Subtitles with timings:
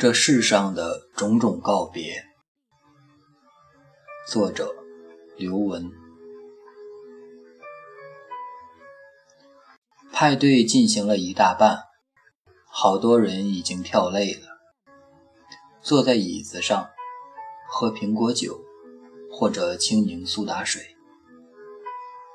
[0.00, 2.24] 这世上的种种告别，
[4.26, 4.74] 作者
[5.36, 5.92] 刘文。
[10.10, 11.80] 派对进行了一大半，
[12.66, 14.46] 好多人已经跳累了，
[15.82, 16.88] 坐在椅子上
[17.68, 18.58] 喝苹果酒
[19.30, 20.82] 或者青柠苏打水。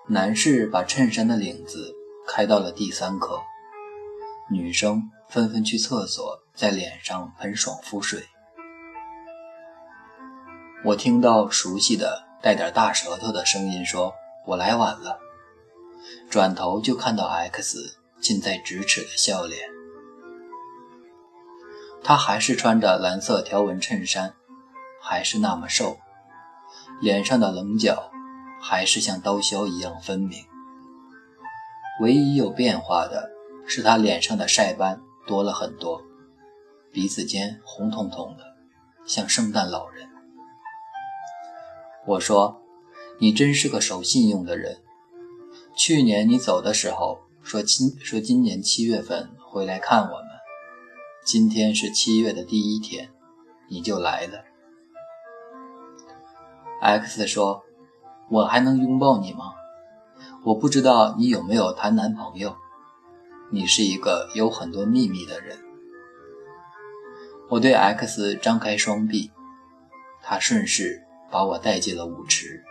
[0.08, 1.96] 男士把衬衫的领子
[2.28, 3.40] 开到了第三颗，
[4.52, 6.45] 女生纷纷去厕所。
[6.56, 8.24] 在脸上喷爽肤水，
[10.86, 14.14] 我听到熟悉的带点大舌头的声音，说
[14.48, 15.20] ：“我来晚了。”
[16.32, 19.68] 转头就看到 X 近在咫尺的笑脸。
[22.02, 24.34] 他还是穿着蓝色条纹衬衫，
[25.02, 25.98] 还是那么瘦，
[27.02, 28.10] 脸上的棱角
[28.62, 30.46] 还是像刀削一样分明。
[32.00, 33.30] 唯一有变化的
[33.68, 36.02] 是他脸上的晒斑多了很多。
[36.96, 38.56] 鼻子尖红彤彤的，
[39.06, 40.08] 像圣诞老人。
[42.08, 42.62] 我说
[43.20, 44.78] ：“你真是个守信用的人。
[45.76, 50.28] 去年你走的时候说今说今年七月份回来看我们，
[51.26, 53.10] 今天是七月的第一天，
[53.68, 54.46] 你就来了。
[56.80, 57.66] ”X 说
[58.32, 59.54] ：“我还能拥抱你吗？
[60.46, 62.56] 我不知道你有没有谈男朋友。
[63.52, 65.60] 你是一个有很多秘密的人。”
[67.50, 69.32] 我对 X 张开双臂，
[70.24, 72.64] 他顺势把我带进了舞池。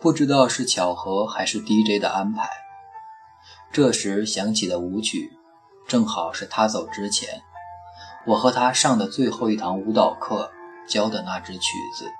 [0.00, 2.48] 不知道是巧合还是 DJ 的安排，
[3.70, 5.32] 这时响起的舞曲
[5.86, 7.42] 正好是他走之前
[8.26, 10.50] 我和他上的最后一堂舞蹈课
[10.88, 11.60] 教的那支曲
[11.98, 12.10] 子。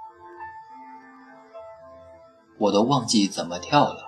[2.58, 4.04] 我都忘记怎么跳了。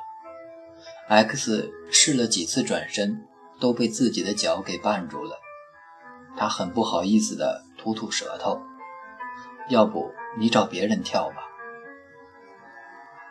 [1.09, 3.27] X 试了几次转身，
[3.59, 5.39] 都被自己的脚给绊住了。
[6.39, 8.63] 他很不好意思地吐吐舌头，
[9.69, 11.37] 要不你找别人跳吧。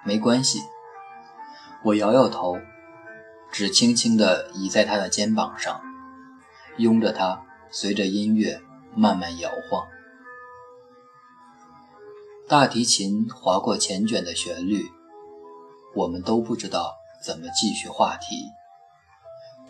[0.03, 0.59] 没关系，
[1.83, 2.59] 我摇摇头，
[3.49, 5.81] 只轻轻地倚在他的肩膀上，
[6.77, 8.59] 拥着他，随着音乐
[8.93, 9.87] 慢慢摇晃。
[12.49, 14.85] 大提琴划过缱绻的旋律，
[15.95, 18.43] 我们都不知道怎么继续话题，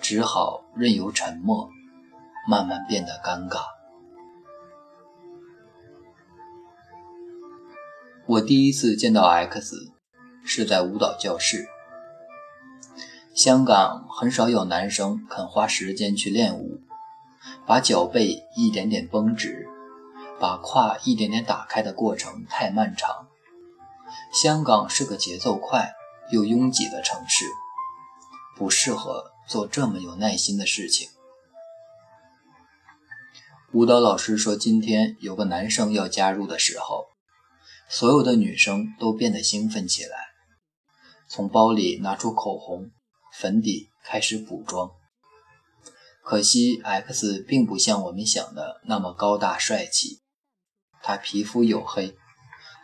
[0.01, 1.69] 只好任由沉默。
[2.47, 3.61] 慢慢变得尴尬。
[8.25, 9.93] 我第一次见到 X
[10.43, 11.67] 是在舞蹈教室。
[13.35, 16.79] 香港很少有男生肯花时间去练舞，
[17.65, 19.67] 把脚背一点点绷直，
[20.39, 23.27] 把胯一点点打开的过程太漫长。
[24.33, 25.93] 香港是个节奏快
[26.31, 27.45] 又拥挤的城市，
[28.55, 31.09] 不适合做这么有耐心的事情。
[33.73, 37.07] 舞蹈老师说：“今天有个男生要加入的时候，
[37.89, 40.27] 所有的女生都变得兴奋起来，
[41.27, 42.91] 从包里拿出口红、
[43.37, 44.91] 粉底，开始补妆。
[46.23, 50.21] 可惜 X 并不像我们想的那么高大帅气，
[51.03, 52.15] 他皮肤黝黑，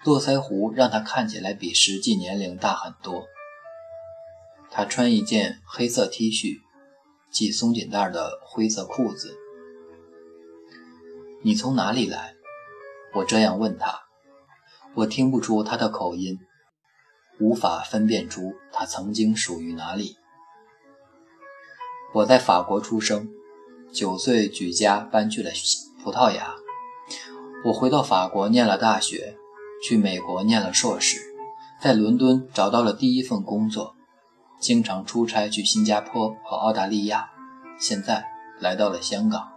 [0.04, 3.24] 络腮胡让他看起来比实际年龄大很多。
[4.70, 6.60] 他穿一件黑色 T 恤，
[7.32, 9.40] 系松紧带的灰色裤子。”
[11.46, 12.36] 你从哪里来？
[13.16, 14.04] 我这样问他。
[14.96, 16.40] 我听不出他的口音，
[17.38, 20.16] 无法分辨出他曾经属于哪里。
[22.14, 23.28] 我在法国出生，
[23.92, 25.52] 九岁举家搬去了
[26.02, 26.56] 葡萄牙。
[27.66, 29.36] 我回到法国念了大学，
[29.84, 31.20] 去美国念了硕士，
[31.82, 33.96] 在伦敦找到了第一份工作，
[34.62, 37.32] 经常出差去新加坡和澳大利亚，
[37.78, 38.26] 现在
[38.62, 39.50] 来到了香港。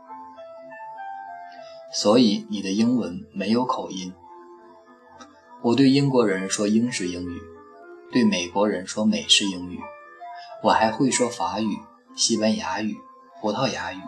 [1.92, 4.12] 所以你的英文没有口音。
[5.62, 7.41] 我对英国人说英式英语，
[8.12, 9.80] 对美国人说美式英语，
[10.62, 11.78] 我还会说法语、
[12.14, 12.97] 西班牙语、
[13.41, 14.00] 葡萄牙语。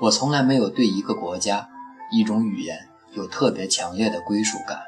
[0.00, 1.68] 我从来没有对一个国家、
[2.10, 4.82] 一种语言有特别强烈的归属感。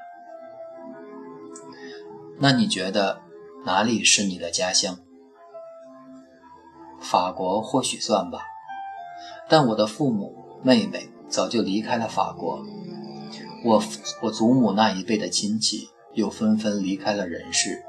[2.38, 3.20] 那你觉得
[3.64, 4.99] 哪里是你的家乡？
[7.00, 8.41] 法国或许算吧，
[9.49, 11.11] 但我的父母、妹妹。
[11.31, 12.67] 早就离开了法国，
[13.65, 13.81] 我
[14.21, 17.85] 我祖母那一辈的亲戚又纷纷离开了人世。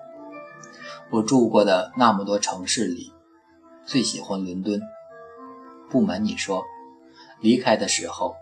[1.10, 3.12] 我住过的那么多城市里，
[3.84, 4.80] 最喜欢伦敦。
[5.90, 6.64] 不瞒你说，
[7.40, 8.36] 离开的时候，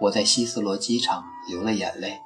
[0.00, 2.18] 我在希斯罗机场流了眼泪。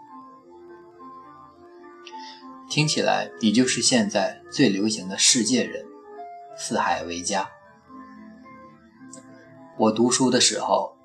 [2.70, 5.84] 听起来你就是现在最流行的世界人，
[6.56, 7.48] 四海为家。
[9.76, 10.97] 我读书的时候。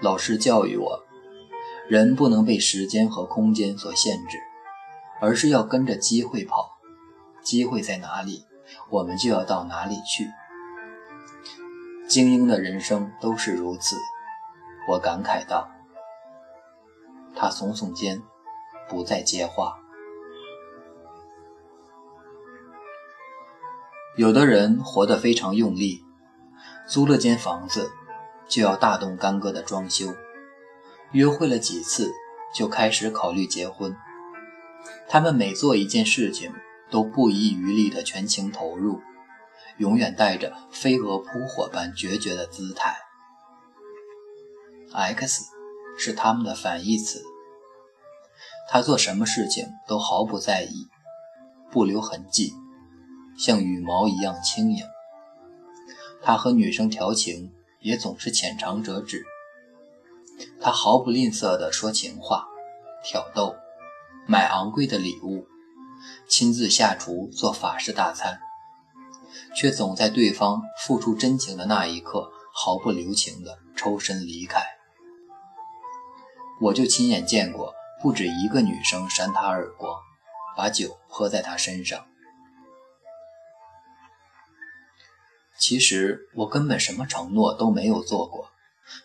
[0.00, 1.04] 老师教育我，
[1.88, 4.38] 人不能被时间和空间所限制，
[5.20, 6.78] 而是要跟着机会跑。
[7.42, 8.44] 机会在哪里，
[8.90, 10.30] 我们就要到哪里去。
[12.08, 13.96] 精英的人生都是如此，
[14.88, 15.68] 我感慨道。
[17.34, 18.22] 他耸耸肩，
[18.88, 19.78] 不再接话。
[24.16, 26.02] 有的人活得非常用力，
[26.86, 27.90] 租了间房子
[28.48, 30.14] 就要大动干戈的装修，
[31.12, 32.12] 约会了几次
[32.54, 33.94] 就开始考虑结婚。
[35.08, 36.52] 他们每做一件事情
[36.90, 39.00] 都不遗余力的全情投入，
[39.76, 42.96] 永远带着飞蛾扑火般决绝的姿态。
[44.92, 45.44] X
[45.98, 47.22] 是他们的反义词。
[48.70, 50.88] 他做什么事情都毫不在意，
[51.70, 52.52] 不留痕迹，
[53.38, 54.84] 像羽毛一样轻盈。
[56.22, 57.52] 他和女生调情
[57.88, 59.24] 也总是浅尝辄止。
[60.60, 62.46] 他毫不吝啬地说情话，
[63.02, 63.56] 挑逗，
[64.26, 65.46] 买昂贵的礼物，
[66.28, 68.38] 亲自下厨做法式大餐，
[69.56, 74.62] 却总在对方付出真情的那一刻毫不留情地抽身离开。
[76.60, 77.74] 我就亲眼见过。
[78.00, 79.92] 不止一个女生扇他耳光，
[80.56, 82.06] 把酒泼在他身上。
[85.58, 88.48] 其实我根本什么承诺都没有做过，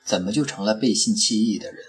[0.06, 1.84] 怎么就成了背信弃义的人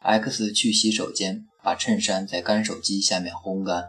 [0.00, 3.84] ？X 去洗手间，把衬衫在干手机下面烘干，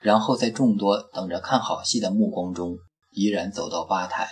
[0.00, 2.76] 然后在众多等着看好戏的目光中，
[3.12, 4.28] 依然走到吧台，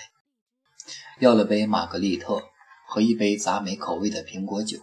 [1.20, 2.42] 要了杯玛格丽特
[2.88, 4.78] 和一杯杂梅口味的苹果酒。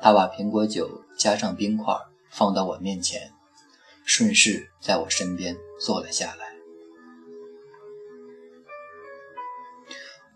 [0.00, 1.94] 他把苹果酒加上冰块
[2.30, 3.32] 放到我面前，
[4.04, 6.47] 顺势在我身边坐了下来。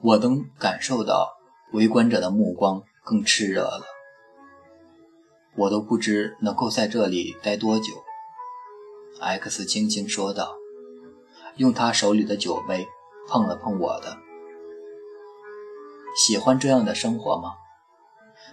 [0.02, 1.36] 我能感受到
[1.72, 3.84] 围观者的目光更炽热了。
[5.56, 7.92] 我都不知能够在这里待多久。
[9.20, 10.56] X 轻轻说道，
[11.56, 12.84] 用他手里的酒杯
[13.28, 14.18] 碰了碰我的。
[16.16, 17.52] 喜欢这样的生活吗？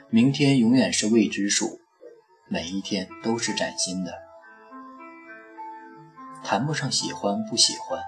[0.09, 1.79] 明天永远是未知数，
[2.47, 4.13] 每一天都是崭新的，
[6.43, 7.99] 谈不上喜欢不喜欢，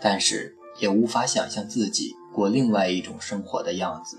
[0.00, 4.18] 但是也无法想象自己过另外一种生活的样子。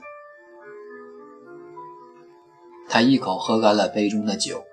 [2.89, 4.63] 他一口喝干了杯中的酒。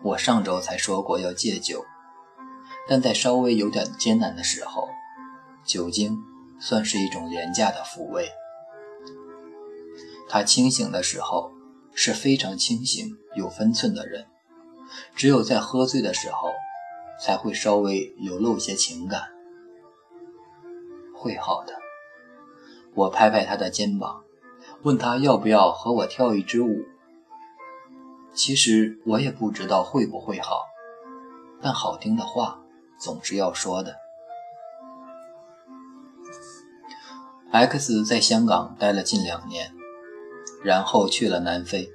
[0.00, 1.84] 我上周才说过要戒酒，
[2.88, 4.88] 但在稍微有点艰难的时候，
[5.64, 6.16] 酒精
[6.60, 8.30] 算是一种廉价的抚慰。
[10.28, 11.50] 他清醒的时候
[11.92, 14.26] 是非常清醒、有分寸的人，
[15.16, 16.52] 只有在喝醉的时候，
[17.20, 19.22] 才会稍微流露些情感。
[21.12, 21.74] 会好的。
[22.98, 24.24] 我拍拍他的肩膀，
[24.82, 26.84] 问他要不要和我跳一支舞。
[28.34, 30.64] 其实我也不知道会不会好，
[31.62, 32.58] 但好听的话
[32.98, 33.94] 总是要说的。
[37.52, 39.72] X 在香港待了近两年。
[40.64, 41.88] 然后去了南非，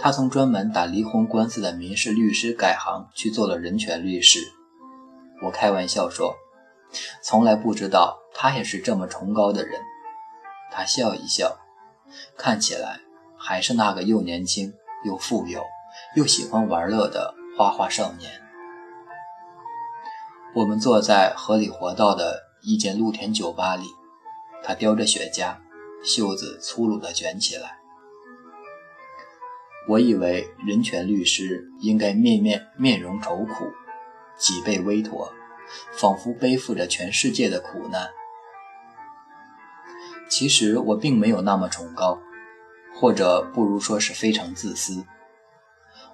[0.00, 4.40] 他从专门打离婚官司的民事律师改行去做了人权律师。
[5.44, 6.34] 我开玩笑说，
[7.22, 9.80] 从来不知道他也是这么崇高的人。
[10.70, 11.58] 他笑一笑，
[12.36, 13.00] 看起来
[13.36, 14.72] 还是那个又年轻
[15.04, 15.64] 又富有
[16.16, 18.30] 又喜欢玩乐的花花少年。
[20.54, 23.84] 我们坐在河里活道的一间露天酒吧里，
[24.62, 25.56] 他叼着雪茄。
[26.04, 27.76] 袖子粗鲁地卷起来。
[29.88, 33.72] 我以为人权律师应该面面面容愁苦，
[34.38, 35.32] 脊背微驼，
[35.92, 38.08] 仿佛背负着全世界的苦难。
[40.28, 42.18] 其实我并没有那么崇高，
[42.94, 45.04] 或者不如说是非常自私。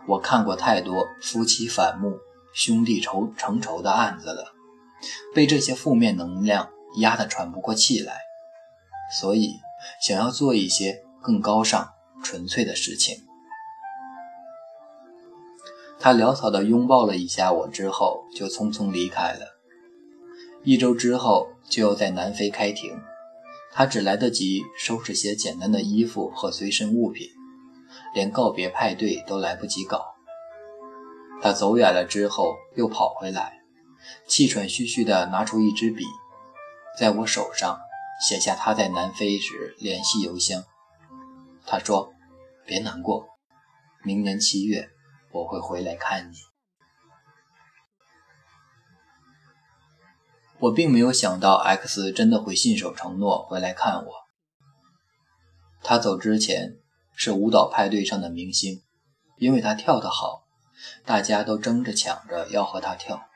[0.06, 2.18] 我看过太多夫妻反目、
[2.54, 4.54] 兄弟仇成仇的案子了，
[5.34, 8.20] 被这些负面能量压得喘不过气来，
[9.20, 9.60] 所以。
[10.00, 11.92] 想要做一些更高尚、
[12.22, 13.18] 纯粹的事情。
[15.98, 19.58] 他潦草地拥抱了一下我之后，就匆匆离开了。
[20.62, 22.98] 一周之后就要在南非开庭，
[23.74, 27.28] 他只来得及收拾些简单的衣服和随身物品，
[28.14, 30.14] 连告别派对都来不及搞。
[31.42, 33.58] 他走远了之后又跑回来，
[34.28, 36.04] 气喘吁吁地拿出一支笔，
[36.98, 37.78] 在我手上。
[38.28, 40.62] 写下他在南非时联系邮箱。
[41.66, 42.12] 他说
[42.64, 43.26] ：“别难过，
[44.04, 44.88] 明年七月
[45.32, 46.36] 我会回来看你。”
[50.64, 54.12] 我并没有想到 X 真的会信守承诺回来看我。
[55.82, 56.78] 他走之前
[57.14, 58.82] 是舞蹈派对上的明星，
[59.36, 60.44] 因为他跳得好，
[61.04, 63.26] 大家都争着抢着要和他跳。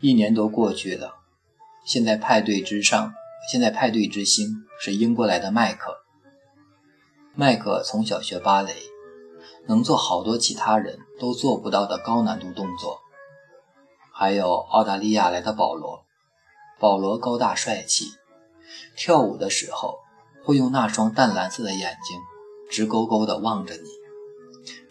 [0.00, 1.16] 一年多过去了，
[1.84, 3.12] 现在派对之上，
[3.50, 5.98] 现在派对之星是英国来的麦克。
[7.34, 8.74] 麦克从小学芭蕾，
[9.66, 13.00] 能做好多其他人都做不到的高难度动作。
[14.14, 16.05] 还有澳大利亚来的保罗，
[16.78, 18.06] 保罗高大帅气，
[18.96, 19.98] 跳舞的时候
[20.44, 22.18] 会用那双淡蓝色的眼睛
[22.70, 23.88] 直勾勾地望着你，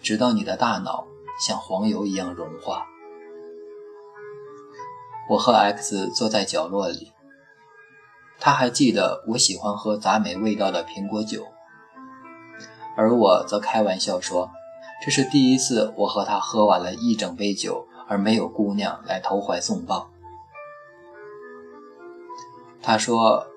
[0.01, 1.06] 直到你的大脑
[1.39, 2.86] 像黄油一样融化。
[5.30, 7.12] 我和 X 坐在角落里，
[8.39, 11.46] 他还记得我喜欢喝杂梅味道的苹果酒，
[12.98, 14.50] 而我则开玩笑说，
[15.04, 17.88] 这是第一次我和他喝完了一整杯酒。
[18.08, 20.12] 而没有姑娘来投怀送抱。
[22.88, 23.48] 他说，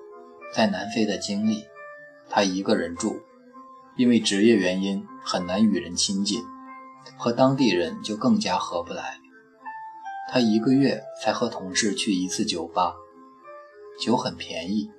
[0.51, 1.63] 在南非的经历，
[2.31, 3.21] 他一个人住，
[3.95, 6.41] 因为职业原因很难与人亲近，
[7.15, 9.19] 和当地人就更加合不来。
[10.31, 12.95] 他一个月才和同事去一次酒吧，
[14.01, 14.89] 酒很便宜，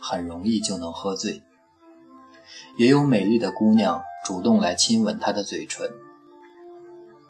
[0.00, 1.42] 很容易就能喝醉，
[2.76, 5.90] 也有美丽的姑娘主动来亲吻他的嘴唇。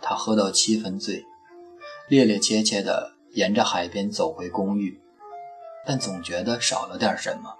[0.02, 1.24] 他喝到七分醉。
[2.10, 5.00] 趔趔趄趄地沿着海边走回公寓，
[5.86, 7.54] 但总觉得少了点什么。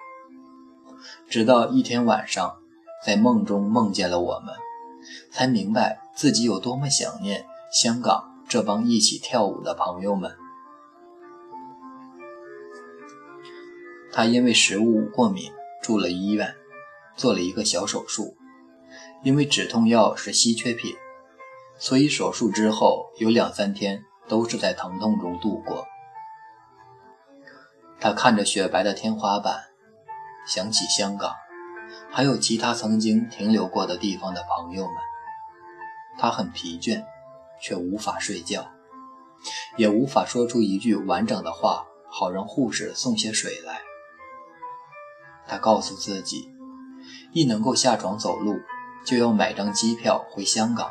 [1.29, 2.57] 直到一天晚上，
[3.05, 4.55] 在梦中梦见了我们，
[5.31, 10.31] 才明白自己有多么想念香港这帮一起跳舞的朋友们。
[14.12, 15.50] 他因为食物过敏
[15.83, 16.55] 住了医院，
[17.17, 18.37] 做了一个小手术。
[19.23, 20.95] 因为止痛药是稀缺品，
[21.79, 24.05] 所以手术之后有两三天。
[24.31, 25.85] 都是在疼痛中度过。
[28.00, 29.64] 他看着雪白的天花板，
[30.47, 31.35] 想起香港，
[32.11, 34.95] 还有其他曾经停留过的地方的朋友们。
[36.19, 37.04] 他很疲倦，
[37.61, 38.66] 却无法睡觉，
[39.76, 43.80] 也无法说出一句完整的话，好让护士送些水来。
[45.47, 46.50] 他告诉自己，
[47.33, 48.57] 一能够下床走路，
[49.04, 50.90] 就要买张机票回香港。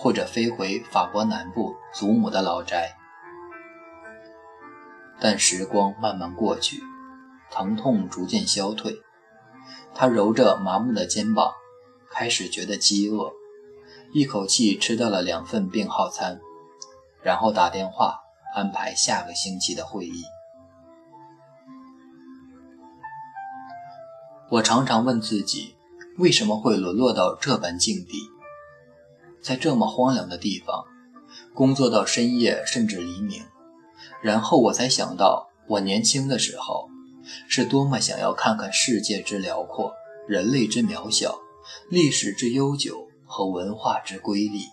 [0.00, 2.96] 或者飞回法国南部祖母的老宅，
[5.20, 6.82] 但时光慢慢过去，
[7.50, 9.00] 疼痛逐渐消退。
[9.94, 11.52] 他揉着麻木的肩膀，
[12.10, 13.32] 开始觉得饥饿，
[14.12, 16.40] 一口气吃掉了两份病号餐，
[17.22, 18.20] 然后打电话
[18.54, 20.24] 安排下个星期的会议。
[24.50, 25.76] 我常常问自己，
[26.16, 28.18] 为什么会沦落到这般境地？
[29.42, 30.84] 在这么荒凉的地方
[31.54, 33.44] 工作到深夜甚至黎明，
[34.20, 36.88] 然后我才想到，我年轻的时候
[37.48, 39.94] 是多么想要看看世界之辽阔，
[40.26, 41.38] 人类之渺小，
[41.88, 44.64] 历史之悠久和文化之瑰丽。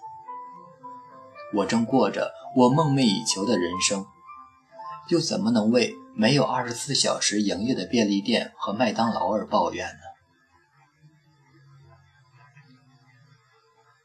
[1.54, 4.06] 我正过着我梦寐以求的人生，
[5.10, 10.02] 又怎么能为没有二十四小时营业的便利店和麦当劳而抱怨呢？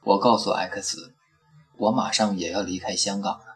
[0.02, 1.14] 我告诉 X，
[1.78, 3.49] 我马上也要离开香港了。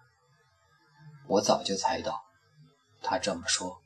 [1.26, 2.22] 我早就猜到，
[3.02, 3.78] 他这么说。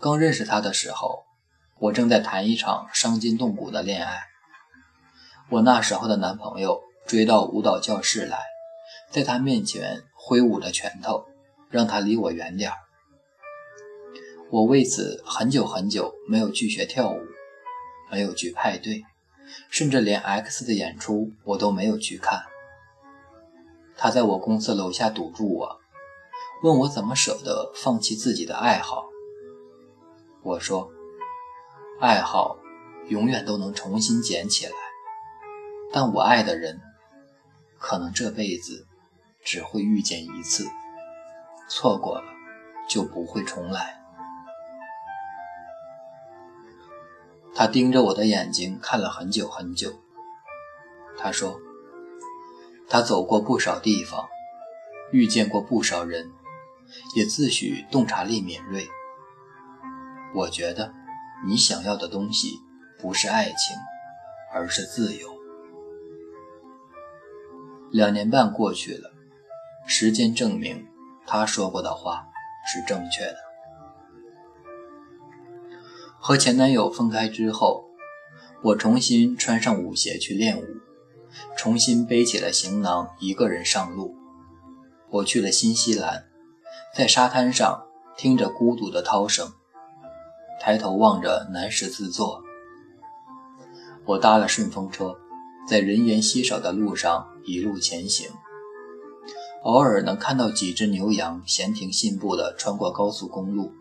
[0.00, 1.24] 刚认识他的时候，
[1.78, 4.24] 我正在谈一场伤筋动骨的恋爱。
[5.48, 8.44] 我那时候的男朋友追到舞蹈教室来，
[9.10, 11.26] 在他面前挥舞着拳头，
[11.70, 12.76] 让他离我远点儿。
[14.50, 17.20] 我为此很久很久没有去学跳舞，
[18.10, 19.04] 没有去派对。
[19.70, 22.42] 甚至连 X 的演出我都没有去看。
[23.96, 25.80] 他在我公司楼下堵住我，
[26.62, 29.06] 问我怎么舍得放弃自己的爱好。
[30.42, 30.90] 我说
[32.00, 32.58] ：“爱好
[33.08, 34.72] 永远都能重新捡起来，
[35.92, 36.80] 但我爱的人，
[37.78, 38.86] 可能这辈子
[39.42, 40.66] 只会遇见一次，
[41.68, 42.24] 错过了
[42.88, 43.94] 就不会重来。”
[47.54, 49.90] 他盯着我的眼睛看了很久很久。
[51.16, 51.58] 他说
[52.88, 54.28] ：“他走过不少地方，
[55.10, 56.30] 遇见过不少人，
[57.16, 58.88] 也自诩洞察力敏锐。
[60.34, 60.94] 我觉得，
[61.46, 62.60] 你想要的东西
[63.00, 63.76] 不是爱情，
[64.52, 65.34] 而是自由。”
[67.90, 69.12] 两年半过去了，
[69.86, 70.86] 时间证明
[71.26, 72.28] 他说过的话
[72.66, 73.36] 是正确的。
[76.18, 77.84] 和前男友分开之后，
[78.62, 80.64] 我重新穿上舞鞋去练舞，
[81.56, 84.14] 重新背起了行囊，一个人上路。
[85.10, 86.24] 我去了新西兰，
[86.94, 89.52] 在沙滩上听着孤独的涛声，
[90.60, 92.42] 抬头望着南十字座。
[94.04, 95.16] 我搭了顺风车，
[95.68, 98.30] 在人烟稀少的路上一路前行，
[99.62, 103.72] 偶尔能看到几只牛羊闲庭信步地穿过高速公路。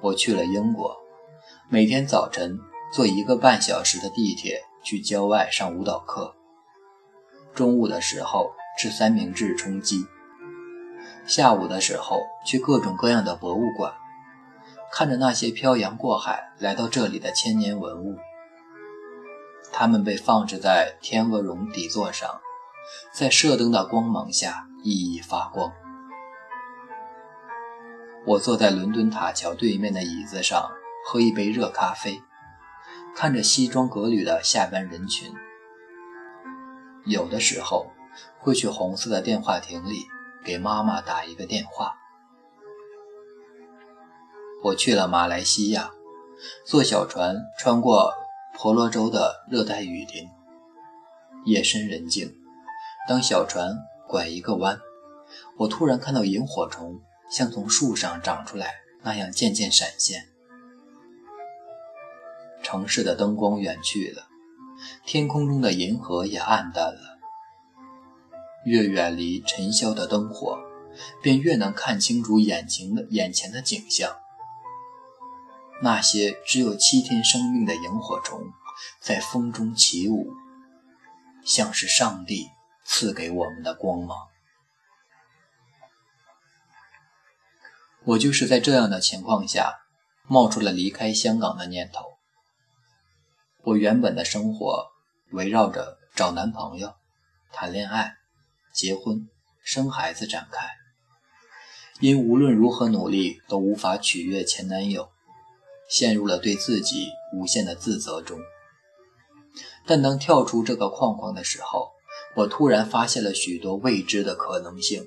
[0.00, 0.96] 我去了英国，
[1.68, 2.58] 每天早晨
[2.92, 6.34] 坐一个半小时的地铁去郊外上舞蹈课，
[7.54, 10.06] 中午的时候吃三明治充饥，
[11.26, 13.94] 下午的时候去各种各样的博物馆。
[14.92, 18.18] 看着那些漂洋过海来到这里的千年文物，
[19.70, 22.40] 它们被放置在天鹅绒底座上，
[23.12, 25.72] 在射灯的光芒下熠熠发光。
[28.26, 30.68] 我坐在伦敦塔桥对面的椅子上，
[31.06, 32.20] 喝一杯热咖啡，
[33.14, 35.32] 看着西装革履的下班人群。
[37.04, 37.90] 有的时候
[38.38, 40.06] 会去红色的电话亭里
[40.44, 41.94] 给妈妈打一个电话。
[44.62, 45.90] 我去了马来西亚，
[46.66, 48.12] 坐小船穿过
[48.54, 50.28] 婆罗洲的热带雨林。
[51.46, 52.34] 夜深人静，
[53.08, 53.74] 当小船
[54.06, 54.78] 拐一个弯，
[55.56, 57.00] 我突然看到萤火虫
[57.30, 60.28] 像从树上长出来那样渐渐闪现。
[62.70, 64.28] 城市的灯光远去了，
[65.04, 67.18] 天空中的银河也暗淡了。
[68.64, 70.56] 越远离尘嚣的灯火，
[71.20, 74.14] 便越能看清楚眼前的眼前的景象。
[75.82, 78.40] 那些只有七天生命的萤火虫，
[79.00, 80.28] 在风中起舞，
[81.44, 82.50] 像是上帝
[82.84, 84.28] 赐给我们的光芒。
[88.04, 89.80] 我就是在这样的情况下，
[90.28, 92.09] 冒出了离开香港的念头。
[93.62, 94.88] 我原本的生活
[95.32, 96.94] 围绕着找男朋友、
[97.52, 98.16] 谈恋爱、
[98.72, 99.28] 结婚、
[99.62, 100.66] 生孩子展开，
[102.00, 105.10] 因无论如何努力都无法取悦前男友。
[105.88, 108.38] 陷入了对自己无限的自责中，
[109.84, 111.90] 但当跳出这个框框的时候，
[112.36, 115.04] 我突然发现了许多未知的可能性。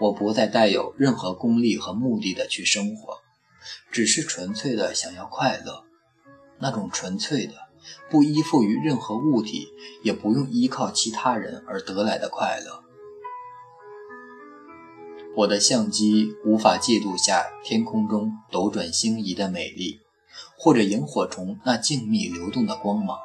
[0.00, 3.18] 我不再带有任何功利和目的的去生活，
[3.92, 5.84] 只是纯粹的想要快乐，
[6.60, 7.54] 那种纯粹的、
[8.10, 9.68] 不依附于任何物体，
[10.02, 12.84] 也不用依靠其他人而得来的快乐。
[15.36, 20.00] 我的相机无法记录下天空中斗转星移的美丽，
[20.58, 23.18] 或者萤火虫那静谧流动的光芒。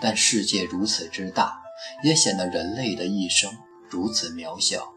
[0.00, 1.62] 但世界如此之大，
[2.04, 3.50] 也显得人类的一生
[3.88, 4.92] 如此渺小。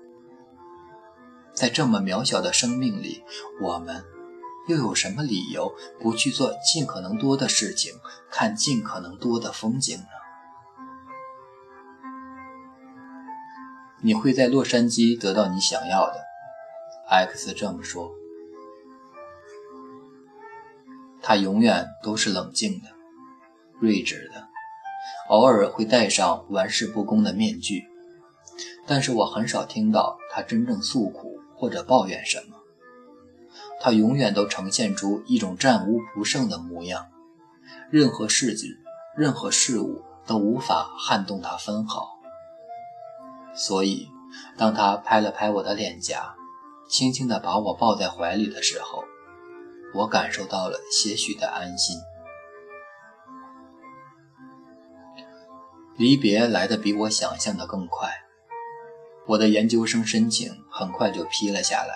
[1.53, 3.23] 在这么渺小的生命里，
[3.61, 4.03] 我们
[4.67, 7.93] 又有什么理由不去做尽可能多的事情，
[8.31, 10.05] 看尽可能多的风景呢？
[14.01, 16.25] 你会在洛杉矶得到你想要的
[17.09, 18.11] ，X 这么说。
[21.21, 22.89] 他永远都是冷静的、
[23.79, 24.47] 睿智的，
[25.29, 27.87] 偶尔会戴上玩世不恭的面具，
[28.85, 32.54] 但是我很少听到他真正诉苦或者抱怨什么。
[33.85, 37.05] 他永远都呈现出一种战无不胜的模样，
[37.91, 38.71] 任何事情、
[39.15, 42.17] 任何事物都无法撼动他分毫。
[43.53, 44.09] 所以，
[44.57, 46.33] 当他拍了拍我的脸颊，
[46.89, 49.03] 轻轻地把我抱在怀里的时候，
[49.93, 51.95] 我感受到了些许的安心。
[55.95, 58.11] 离别来得比我想象的更快，
[59.27, 61.93] 我的研究生申请很快就批了下来，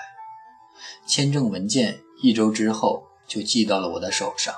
[1.06, 4.54] 签证文件一周之后就寄到了我的手上，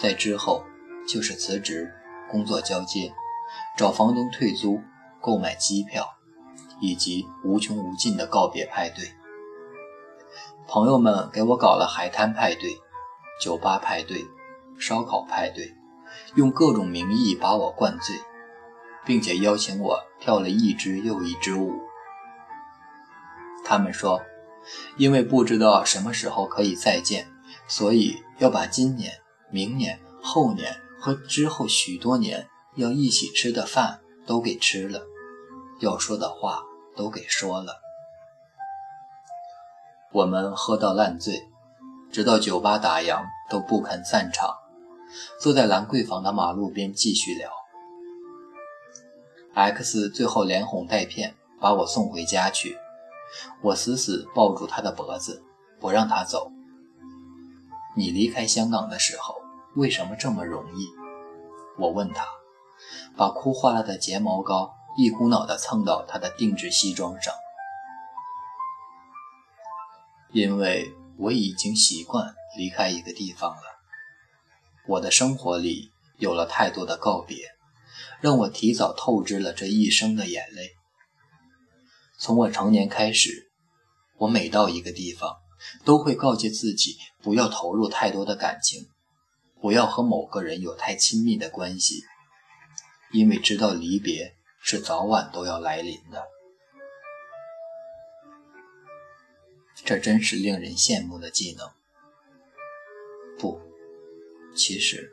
[0.00, 0.64] 在之后
[1.08, 1.92] 就是辞职、
[2.30, 3.12] 工作交接、
[3.76, 4.80] 找房东退租。
[5.20, 6.14] 购买机票，
[6.80, 9.10] 以及无穷无尽的告别派对。
[10.68, 12.70] 朋友们给我搞了海滩派对、
[13.42, 14.24] 酒吧派对、
[14.78, 15.74] 烧烤派对，
[16.36, 18.14] 用各种名义把我灌醉，
[19.04, 21.72] 并且邀请我跳了一支又一支舞。
[23.64, 24.22] 他们说，
[24.96, 27.28] 因为不知道什么时候可以再见，
[27.68, 29.12] 所以要把今年、
[29.50, 34.00] 明年、后年和之后许多年要一起吃的饭。
[34.28, 35.00] 都给吃了，
[35.80, 36.62] 要说的话
[36.94, 37.80] 都给说了。
[40.12, 41.48] 我们喝到烂醉，
[42.12, 44.54] 直到酒吧打烊都不肯散场，
[45.40, 47.50] 坐在兰桂坊的马路边继续聊。
[49.54, 52.76] X 最后连哄带骗把我送回家去，
[53.62, 55.42] 我死死抱住他的脖子，
[55.80, 56.50] 不让他走。
[57.96, 59.34] 你离开香港的时候
[59.74, 60.88] 为什么这么容易？
[61.78, 62.26] 我问他。
[63.16, 67.34] 把哭花了的睫毛膏一股脑地蹭到他的定制西装上。
[70.30, 73.62] 因为我已经习惯离开一个地方了。
[74.86, 77.36] 我的生活里有了太多的告别，
[78.20, 80.77] 让我提早透支了这一生的眼泪。
[82.18, 83.48] 从我成年开始，
[84.16, 85.36] 我每到一个地方，
[85.84, 88.88] 都会告诫自己不要投入太多的感情，
[89.60, 92.02] 不要和某个人有太亲密的关系，
[93.12, 96.26] 因为知道离别是早晚都要来临的。
[99.84, 101.70] 这真是令人羡慕的技能。
[103.38, 103.60] 不，
[104.56, 105.12] 其实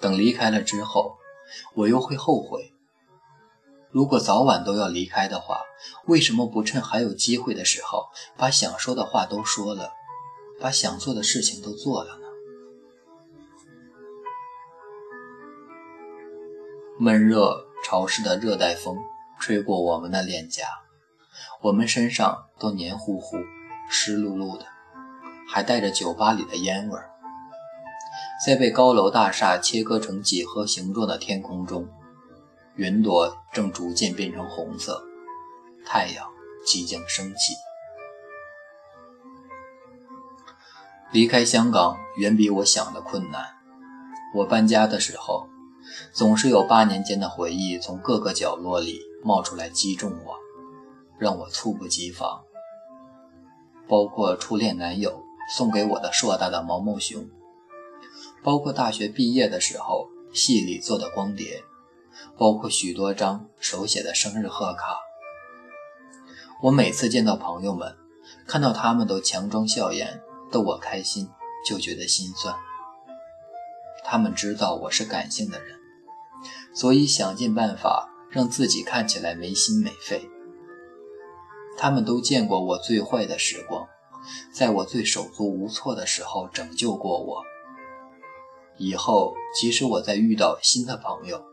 [0.00, 1.18] 等离开了之后，
[1.74, 2.72] 我又会后悔。
[3.90, 5.60] 如果早晚都要离开的话，
[6.06, 9.92] 为什么不趁还有机会的时候，把想说的话都说了，
[10.60, 12.26] 把想做的事情都做了呢？
[16.98, 18.96] 闷热潮湿的热带风
[19.40, 20.64] 吹过我们的脸颊，
[21.62, 23.38] 我们身上都黏糊糊。
[23.90, 24.66] 湿漉漉的，
[25.48, 27.10] 还带着酒吧里的烟味儿。
[28.44, 31.88] 在被高楼大厦切割成几何形状的天空中，
[32.78, 35.02] 云朵正逐渐变成红色，
[35.84, 36.24] 太阳
[36.64, 37.52] 即将升起。
[41.10, 43.44] 离开香港远比我想的困难。
[44.32, 45.48] 我搬家的时候，
[46.12, 50.36] 总是有八年间的回忆从各个角落里冒出来击中我，
[51.18, 52.44] 让我猝不及防。
[53.88, 55.24] 包括初恋男友
[55.56, 57.28] 送给我的硕大的毛毛熊，
[58.44, 61.64] 包括大学毕业的时候系里做的光碟，
[62.38, 64.96] 包括许多张手写的生日贺卡。
[66.62, 67.96] 我每次见到朋友们，
[68.46, 71.28] 看到他们都强装笑颜逗我开心，
[71.66, 72.54] 就觉得心酸。
[74.04, 75.76] 他们知道我是感性的人，
[76.72, 80.30] 所以想尽办法让自己看起来没心没肺。
[81.76, 83.86] 他们都见过我最坏的时光，
[84.52, 87.42] 在我最手足无措的时候拯救过我。
[88.76, 91.44] 以后即使我再遇到新的朋友，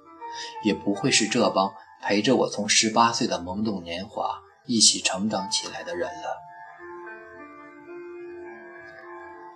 [0.63, 6.41] 也不会是这帮陪着我从十八岁的懵懂年华一起成长起来的人了。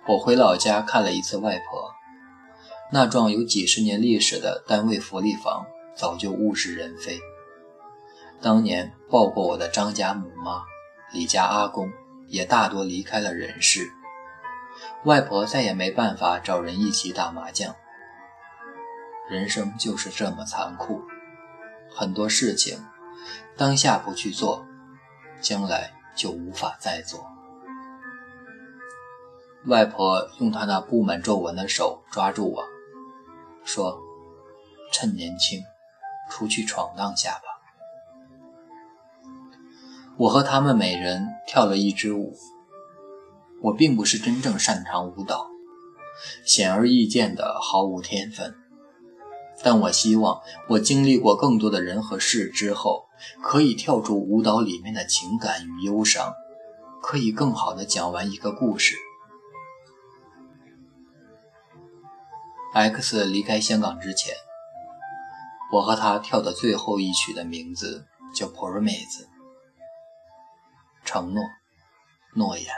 [0.08, 1.92] 我回老家看了一次外婆，
[2.90, 7.20] 那幢有几十年历史的单位福利房早就物是人非。
[8.40, 10.62] 当年抱过我的张家母妈、
[11.12, 11.92] 李家阿公
[12.26, 13.90] 也大多离开了人世，
[15.04, 17.76] 外婆再也没办法找人一起打麻将。
[19.30, 21.00] 人生就是这么残酷，
[21.88, 22.84] 很多事情
[23.56, 24.66] 当下不去做，
[25.40, 27.24] 将来就无法再做。
[29.66, 32.64] 外婆用她那布满皱纹的手抓住我，
[33.62, 34.00] 说
[34.90, 35.62] ：“趁年轻，
[36.28, 37.42] 出去闯荡下吧。”
[40.18, 42.34] 我和他们每人跳了一支舞。
[43.62, 45.46] 我并不是真正擅长舞蹈，
[46.44, 48.56] 显而易见的毫无天分。
[49.62, 53.06] 但我希望我经历过更多的人和事之后，
[53.42, 56.32] 可以跳出舞蹈里面的情感与忧伤，
[57.02, 58.96] 可以更好的讲完一个故事。
[62.72, 64.34] X 离开香港之前，
[65.72, 69.22] 我和他跳的最后一曲的名字叫《Promise》。
[71.04, 71.42] 承诺、
[72.36, 72.72] 诺言，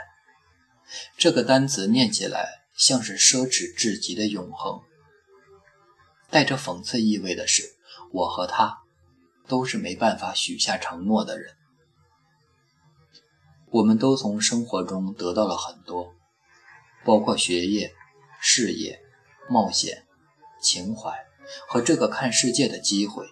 [1.15, 4.81] 这个单词念起来像是奢侈至极的永恒。
[6.33, 7.61] 带着讽刺意味的是，
[8.11, 8.79] 我和他
[9.47, 11.53] 都是没办法许下承诺的人。
[13.69, 16.15] 我们都从生活中得到了很多，
[17.05, 17.93] 包括学业、
[18.41, 18.99] 事业、
[19.47, 20.07] 冒险、
[20.59, 21.11] 情怀
[21.67, 23.27] 和这个看世界的机会。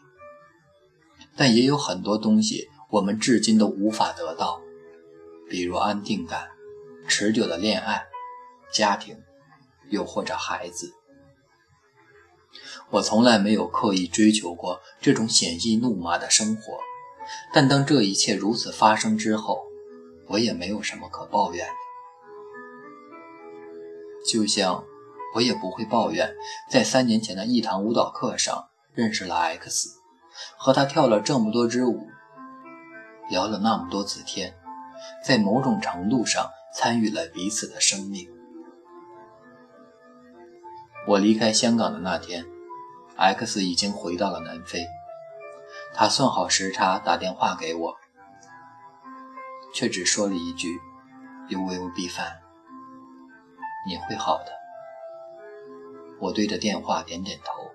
[1.36, 4.62] 但也有很多东西，我们至今都无法得到。
[5.50, 6.50] 比如安定感、
[7.08, 8.04] 持久的恋爱、
[8.72, 9.18] 家庭，
[9.90, 10.94] 又或者孩子。
[12.92, 16.78] 我从来没有刻意追求过这种险意怒马的生活，
[17.54, 19.64] 但当这一切如此发生之后，
[20.28, 21.74] 我也没有什么可抱怨的。
[24.30, 24.84] 就像
[25.36, 26.36] 我也不会抱怨，
[26.70, 29.90] 在三年前的一堂舞蹈课上认识了 X，
[30.58, 32.08] 和他跳了这么多支舞，
[33.30, 34.54] 聊了那么多次天。
[35.26, 38.30] 在某种程度上参与了彼此的生命。
[41.08, 42.46] 我离开香港的那天
[43.16, 44.88] ，X 已经回到了南非。
[45.94, 47.96] 他算好时差打电话给我，
[49.74, 50.80] 却只说了一句
[51.50, 52.40] ：“You will be fine。”
[53.88, 54.52] 你会好的。
[56.20, 57.70] 我对着电话点点头。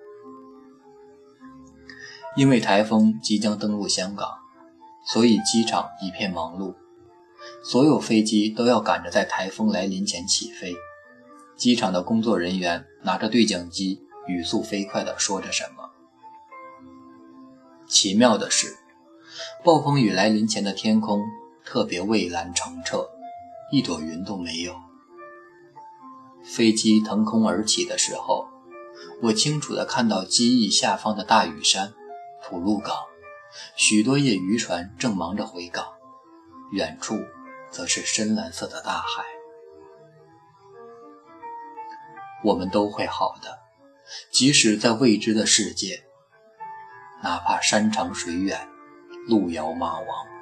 [2.35, 4.37] 因为台风即将登陆香港，
[5.05, 6.75] 所以机场一片忙碌。
[7.63, 10.75] 所有飞机都要赶着在台风来临前起飞。
[11.55, 15.89] 机场的工作人员拿着对讲机，语速飞快地说着什么。
[17.87, 18.77] 奇妙的是，
[19.63, 21.23] 暴风雨来临前的天空
[21.63, 23.09] 特别蔚蓝澄澈，
[23.71, 24.75] 一朵云都没有。
[26.43, 28.47] 飞机腾空而起的时候，
[29.21, 31.93] 我清楚地看到机翼下方的大屿山、
[32.43, 32.95] 吐露港，
[33.75, 35.85] 许多叶渔船正忙着回港，
[36.71, 37.15] 远处
[37.69, 39.23] 则是深蓝色的大海。
[42.43, 43.59] 我们都会好的，
[44.31, 46.03] 即使在未知的世界，
[47.23, 48.67] 哪怕山长水远，
[49.27, 50.36] 路遥马亡。